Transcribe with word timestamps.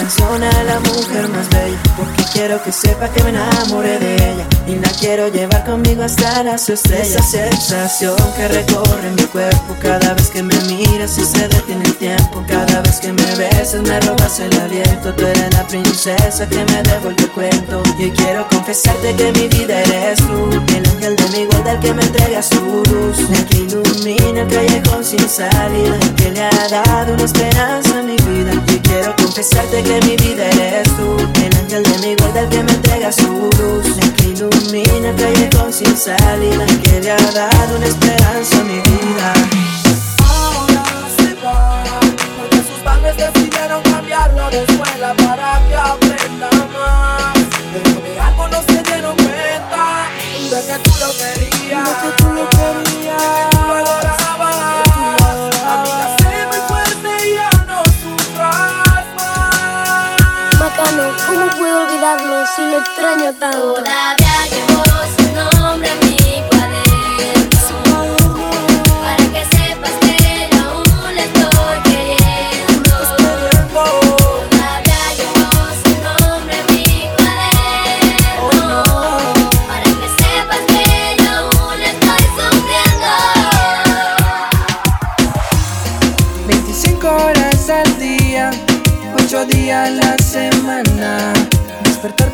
canción 0.00 0.42
a 0.42 0.62
la 0.64 0.80
mujer 0.80 1.28
más 1.28 1.48
bella 1.50 1.78
Porque 1.96 2.24
quiero 2.32 2.62
que 2.62 2.72
sepa 2.72 3.08
que 3.10 3.22
me 3.22 3.30
enamoré 3.30 3.98
de 3.98 4.14
ella 4.14 4.46
Y 4.66 4.76
la 4.76 4.88
quiero 4.98 5.28
llevar 5.28 5.64
conmigo 5.64 6.02
hasta 6.02 6.42
las 6.42 6.68
estrellas 6.70 7.10
Esa 7.10 7.22
sensación 7.22 8.16
que 8.34 8.48
recorre 8.48 9.10
mi 9.10 9.24
cuerpo 9.24 9.76
Cada 9.82 10.14
vez 10.14 10.30
que 10.30 10.42
me 10.42 10.56
miras 10.62 11.18
y 11.18 11.24
se 11.24 11.48
detiene 11.48 11.84
el 11.84 11.96
tiempo 11.96 12.42
Cada 12.48 12.80
vez 12.80 12.98
que 13.00 13.12
me 13.12 13.34
besas 13.36 13.82
me 13.82 14.00
robas 14.00 14.40
el 14.40 14.58
aliento. 14.60 15.12
Tú 15.14 15.26
eres 15.26 15.52
la 15.52 15.66
princesa 15.66 16.48
que 16.48 16.64
me 16.64 16.82
devuelve 16.82 17.22
el 17.22 17.30
cuento 17.30 17.82
Y 17.98 18.10
quiero 18.10 18.48
confesarte 18.48 19.14
que 19.16 19.32
mi 19.32 19.48
vida 19.48 19.82
eres 19.82 20.18
tú 20.18 20.48
El 20.76 20.88
ángel 20.88 21.16
de 21.16 21.28
mi 21.30 21.38
igualdad 21.40 21.78
que 21.80 21.92
me 21.92 22.02
entrega 22.02 22.42
su 22.42 22.82
luz 22.90 23.18
El 23.30 23.44
que 23.46 23.58
ilumina 23.58 24.40
el 24.42 24.48
callejón 24.48 25.04
sin 25.04 25.28
salida 25.28 25.96
El 26.00 26.14
que 26.14 26.30
le 26.30 26.42
ha 26.42 26.68
dado 26.70 27.12
una 27.14 27.24
esperanza 27.24 27.98
a 27.98 28.02
mi 28.02 28.16
vida 28.16 28.52
quiero 28.90 29.14
confesarte 29.16 29.82
que 29.82 30.00
mi 30.06 30.16
vida 30.16 30.46
eres 30.50 30.88
tú. 30.96 31.16
El 31.44 31.56
ángel 31.56 31.82
de 31.82 31.98
mi 32.04 32.14
guarda 32.16 32.48
que 32.48 32.62
me 32.62 32.72
entrega 32.72 33.12
su 33.12 33.50
luz. 33.58 33.86
El 34.02 34.12
que 34.14 34.26
ilumina 34.28 35.08
el 35.10 35.16
callejón 35.16 35.72
sin 35.72 35.96
salida 35.96 36.66
que 36.82 37.00
le 37.00 37.10
ha 37.10 37.30
dado 37.32 37.76
una 37.76 37.86
esperanza 37.86 38.60
a 38.60 38.64
mi 38.64 38.80
vida. 38.80 39.32
Ahora 40.28 40.84
se 41.16 41.34
va 41.42 41.84
Porque 42.38 42.56
sus 42.68 42.80
padres 42.84 43.16
decidieron 43.16 43.82
cambiarlo 43.82 44.50
de 44.50 44.64
escuela 44.64 45.14
Para 45.14 45.60
que 45.68 45.76
aprenda 45.76 46.50
más. 46.74 47.34
Pero 47.72 48.00
de 48.00 48.20
algo 48.20 48.48
no 48.48 48.62
se 48.62 48.82
dieron 48.82 49.16
cuenta. 49.16 50.08
De 50.50 50.60
que 50.66 50.76
tú 50.84 50.92
lo 51.00 51.10
querías. 51.20 51.84
De 51.88 51.94
que 52.02 52.22
tú 52.22 52.28
lo 52.30 52.48
querías. 52.50 52.90
¿cómo 53.52 54.19
si 62.54 62.62
lo 62.62 62.78
extraño 62.78 63.32
tanto? 63.34 64.19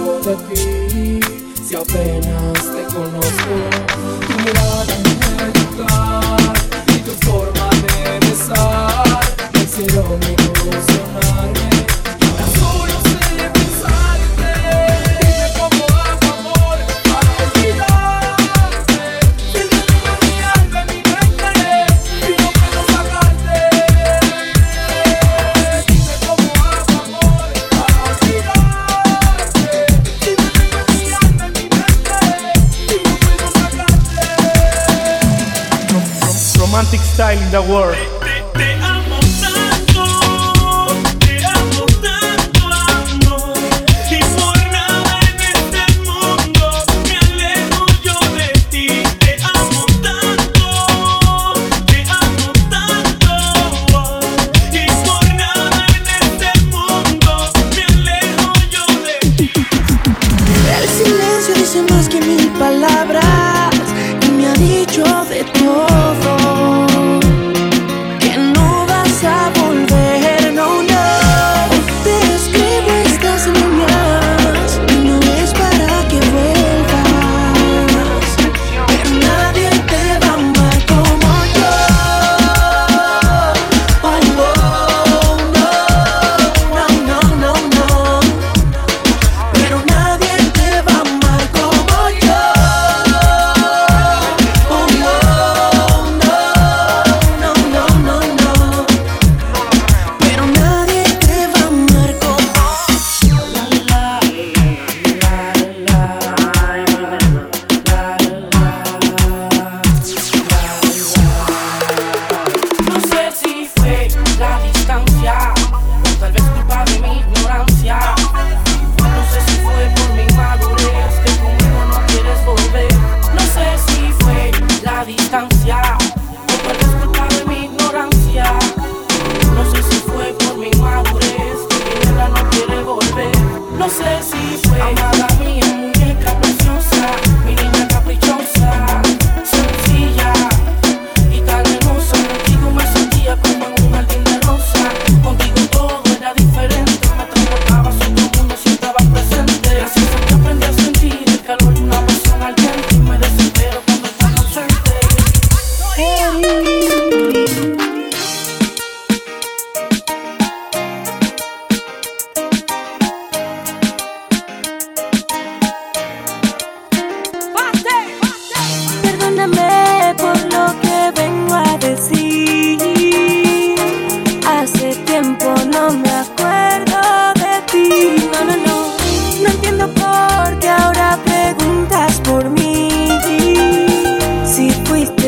rápido 0.00 0.20
de 0.20 0.36
ti? 0.54 1.20
Si 1.66 1.74
apenas 1.76 2.54
te 2.54 2.82
conozco, 2.94 3.54
tu 4.26 4.34
mirada 4.42 4.84
me 4.86 4.92
y 6.92 6.94
tu 6.98 7.12
forma 7.26 7.66
de 7.70 7.86
besar 8.26 9.20
me 9.52 9.60
hicieron 9.62 10.18
ilusionarme. 10.22 10.39
Style 37.10 37.38
in 37.42 37.50
the 37.50 37.62
world. 37.62 38.39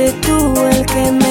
fuiste 0.03 0.27
tú 0.27 0.55
el 0.67 0.87
que 0.87 1.13
me 1.13 1.22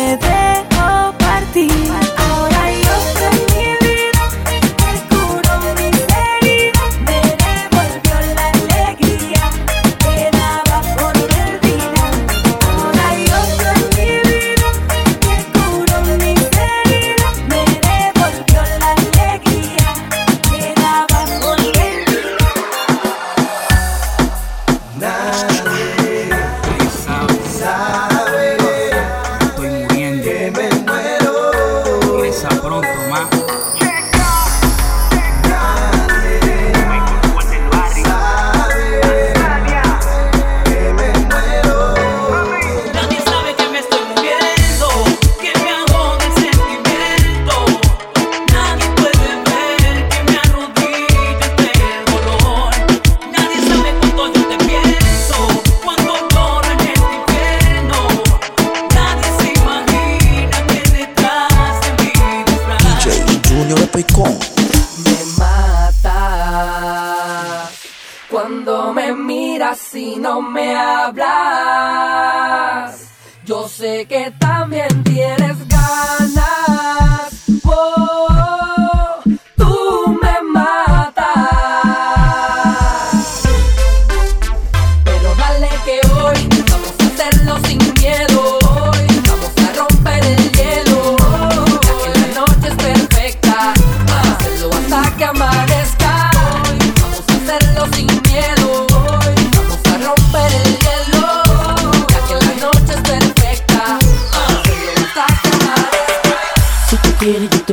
Yo 73.51 73.67
sé 73.67 74.05
que 74.07 74.31
también 74.39 75.03
tienes 75.03 75.50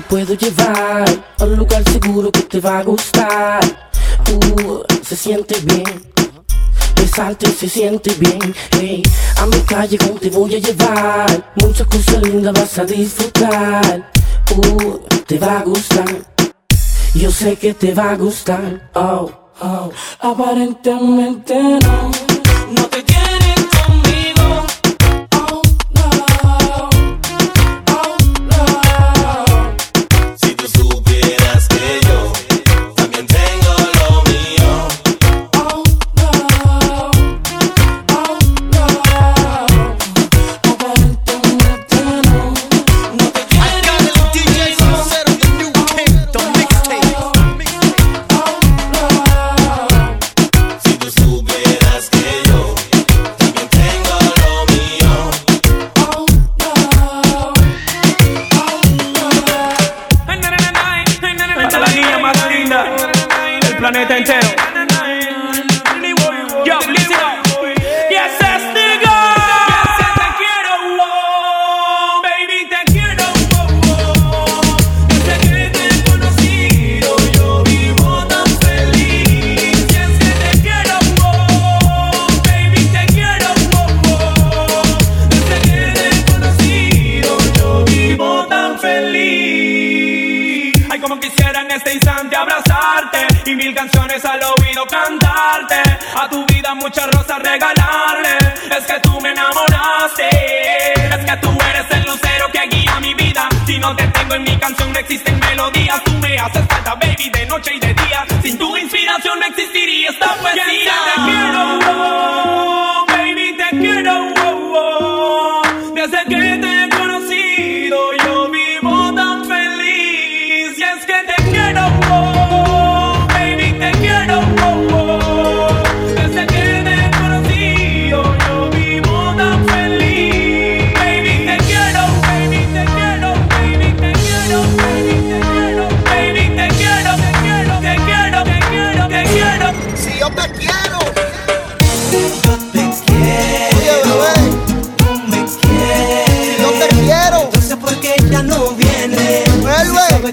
puedo 0.09 0.35
llevar 0.35 1.05
a 1.39 1.45
un 1.45 1.57
lugar 1.57 1.83
seguro 1.91 2.33
que 2.33 2.43
te 2.43 2.61
va 2.61 2.79
a 2.79 2.83
gustar. 2.83 3.61
Uh, 4.33 4.83
se 5.03 5.17
siente 5.17 5.61
bien. 5.61 6.03
Besarte 6.97 7.47
se 7.51 7.69
siente 7.69 8.13
bien, 8.15 8.55
hey. 8.73 9.03
A 9.37 9.47
mi 9.47 9.61
calle 9.61 9.99
con 9.99 10.19
te 10.19 10.31
voy 10.31 10.57
a 10.57 10.59
llevar. 10.59 11.53
Muchas 11.57 11.87
cosas 11.87 12.23
lindas 12.23 12.55
vas 12.55 12.79
a 12.79 12.85
disfrutar. 12.85 14.11
Uh, 14.57 14.99
te 15.27 15.39
va 15.39 15.61
a 15.61 15.63
gustar. 15.63 16.09
Yo 17.15 17.31
sé 17.31 17.57
que 17.57 17.75
te 17.75 17.95
va 17.95 18.13
a 18.13 18.17
gustar. 18.17 18.91
Oh, 18.95 19.31
oh. 19.61 19.91
Aparentemente 20.21 21.55
no, 21.55 22.11
no 22.73 22.83
te 22.89 23.18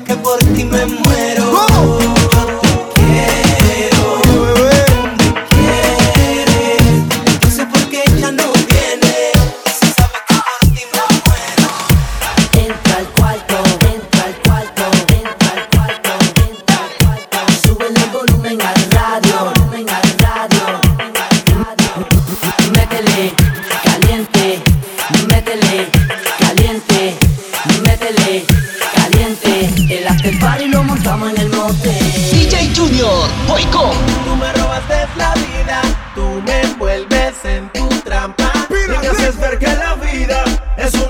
que 0.05 0.15
por 0.15 0.37
ti 0.53 0.63
me 0.63 0.85
muero. 0.85 1.74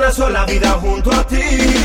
una 0.05 0.13
sola 0.13 0.45
vida 0.45 0.69
junto 0.73 1.09
a 1.09 1.23
ti. 1.25 1.84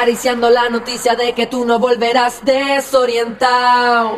acariciando 0.00 0.48
la 0.48 0.70
noticia 0.70 1.14
de 1.14 1.34
que 1.34 1.46
tú 1.46 1.66
no 1.66 1.78
volverás 1.78 2.42
desorientado. 2.42 4.16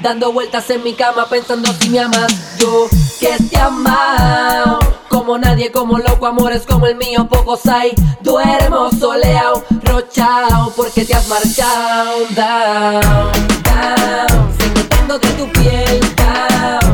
Dando 0.00 0.32
vueltas 0.32 0.68
en 0.70 0.82
mi 0.82 0.94
cama 0.94 1.28
pensando 1.28 1.72
si 1.74 1.90
me 1.90 2.00
amas, 2.00 2.58
yo 2.58 2.88
que 3.20 3.36
te 3.48 3.56
amado. 3.56 4.80
Como 5.08 5.38
nadie, 5.38 5.70
como 5.70 5.98
loco, 5.98 6.26
amores 6.26 6.64
como 6.66 6.88
el 6.88 6.96
mío, 6.96 7.28
pocos 7.28 7.66
hay. 7.66 7.92
Duermo 8.20 8.90
soleado, 8.90 9.62
rochao, 9.84 10.72
porque 10.74 11.04
te 11.04 11.14
has 11.14 11.28
marchado. 11.28 12.26
Down, 12.30 13.32
down, 13.62 14.56
secretándote 14.58 15.28
tu 15.34 15.52
piel, 15.52 16.00
down. 16.16 16.85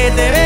Que 0.00 0.10
te 0.12 0.30
veo. 0.30 0.39